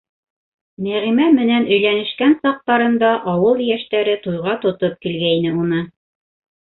[0.85, 5.89] Нәғимә менән өйләнешкән саҡтарында ауыл йәштәре туйға тотоп килгәйне уны.